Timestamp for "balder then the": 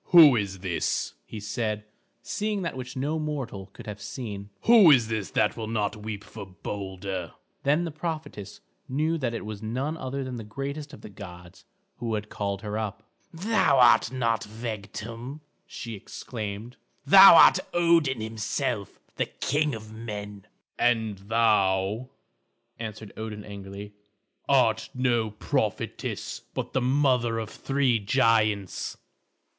6.43-7.91